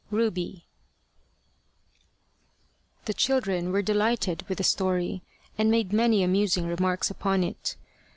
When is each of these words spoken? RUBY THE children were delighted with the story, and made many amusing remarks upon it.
RUBY 0.09 0.65
THE 3.05 3.13
children 3.13 3.71
were 3.71 3.83
delighted 3.83 4.43
with 4.49 4.57
the 4.57 4.63
story, 4.63 5.21
and 5.59 5.69
made 5.69 5.93
many 5.93 6.23
amusing 6.23 6.65
remarks 6.65 7.11
upon 7.11 7.43
it. 7.43 7.75